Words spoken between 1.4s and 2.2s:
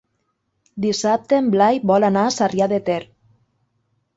en Blai vol